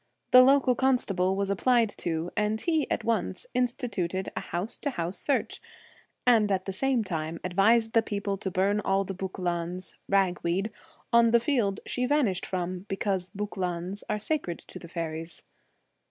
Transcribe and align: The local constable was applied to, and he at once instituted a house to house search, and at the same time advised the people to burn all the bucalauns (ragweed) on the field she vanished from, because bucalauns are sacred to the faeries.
The 0.31 0.41
local 0.41 0.73
constable 0.73 1.35
was 1.35 1.51
applied 1.51 1.89
to, 1.99 2.31
and 2.35 2.59
he 2.59 2.89
at 2.89 3.03
once 3.03 3.45
instituted 3.53 4.31
a 4.35 4.39
house 4.39 4.75
to 4.79 4.89
house 4.89 5.19
search, 5.19 5.61
and 6.25 6.51
at 6.51 6.65
the 6.65 6.73
same 6.73 7.03
time 7.03 7.39
advised 7.43 7.91
the 7.93 8.01
people 8.01 8.35
to 8.37 8.49
burn 8.49 8.79
all 8.79 9.03
the 9.03 9.13
bucalauns 9.13 9.93
(ragweed) 10.09 10.71
on 11.13 11.27
the 11.27 11.39
field 11.39 11.81
she 11.85 12.07
vanished 12.07 12.47
from, 12.47 12.87
because 12.87 13.29
bucalauns 13.29 14.03
are 14.09 14.17
sacred 14.17 14.57
to 14.61 14.79
the 14.79 14.87
faeries. 14.89 15.43